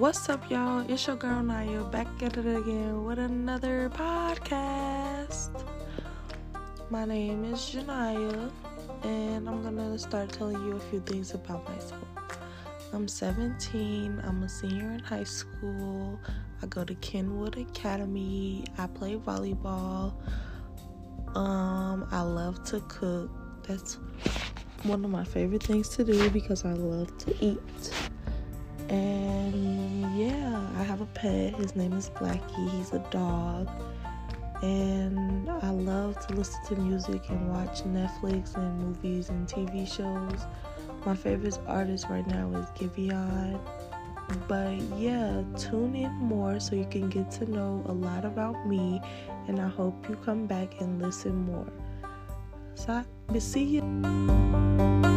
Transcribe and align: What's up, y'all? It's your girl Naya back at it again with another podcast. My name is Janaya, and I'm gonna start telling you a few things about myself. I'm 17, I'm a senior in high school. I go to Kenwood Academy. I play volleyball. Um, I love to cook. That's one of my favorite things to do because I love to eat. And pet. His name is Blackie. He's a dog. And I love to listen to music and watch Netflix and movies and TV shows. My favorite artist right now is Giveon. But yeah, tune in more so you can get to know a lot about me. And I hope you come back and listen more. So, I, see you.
What's 0.00 0.30
up, 0.30 0.50
y'all? 0.50 0.90
It's 0.90 1.06
your 1.06 1.16
girl 1.16 1.42
Naya 1.42 1.84
back 1.84 2.06
at 2.22 2.38
it 2.38 2.46
again 2.46 3.04
with 3.04 3.18
another 3.18 3.90
podcast. 3.90 5.50
My 6.88 7.04
name 7.04 7.44
is 7.44 7.58
Janaya, 7.58 8.50
and 9.02 9.46
I'm 9.46 9.62
gonna 9.62 9.98
start 9.98 10.32
telling 10.32 10.56
you 10.64 10.76
a 10.76 10.80
few 10.80 11.00
things 11.00 11.34
about 11.34 11.68
myself. 11.68 12.02
I'm 12.94 13.08
17, 13.08 14.22
I'm 14.24 14.42
a 14.42 14.48
senior 14.48 14.90
in 14.90 15.00
high 15.00 15.24
school. 15.24 16.18
I 16.62 16.66
go 16.66 16.82
to 16.82 16.94
Kenwood 16.94 17.58
Academy. 17.58 18.64
I 18.78 18.86
play 18.86 19.16
volleyball. 19.16 20.14
Um, 21.36 22.08
I 22.10 22.22
love 22.22 22.64
to 22.70 22.80
cook. 22.88 23.30
That's 23.68 23.98
one 24.84 25.04
of 25.04 25.10
my 25.10 25.24
favorite 25.24 25.62
things 25.62 25.90
to 25.90 26.04
do 26.04 26.30
because 26.30 26.64
I 26.64 26.72
love 26.72 27.18
to 27.18 27.44
eat. 27.44 27.92
And 28.88 29.39
pet. 31.14 31.54
His 31.54 31.76
name 31.76 31.92
is 31.92 32.10
Blackie. 32.10 32.70
He's 32.70 32.92
a 32.92 32.98
dog. 33.10 33.70
And 34.62 35.48
I 35.48 35.70
love 35.70 36.24
to 36.26 36.34
listen 36.34 36.62
to 36.66 36.76
music 36.76 37.30
and 37.30 37.48
watch 37.48 37.82
Netflix 37.84 38.56
and 38.56 38.78
movies 38.78 39.30
and 39.30 39.48
TV 39.48 39.86
shows. 39.86 40.46
My 41.06 41.14
favorite 41.14 41.58
artist 41.66 42.06
right 42.10 42.26
now 42.26 42.50
is 42.54 42.66
Giveon. 42.78 43.58
But 44.46 44.80
yeah, 44.98 45.42
tune 45.58 45.96
in 45.96 46.12
more 46.12 46.60
so 46.60 46.76
you 46.76 46.86
can 46.90 47.08
get 47.08 47.30
to 47.32 47.50
know 47.50 47.82
a 47.86 47.92
lot 47.92 48.24
about 48.24 48.66
me. 48.66 49.00
And 49.48 49.60
I 49.60 49.68
hope 49.68 50.08
you 50.08 50.16
come 50.16 50.46
back 50.46 50.80
and 50.80 51.00
listen 51.00 51.34
more. 51.46 51.72
So, 52.74 53.02
I, 53.32 53.38
see 53.38 53.64
you. 53.64 55.09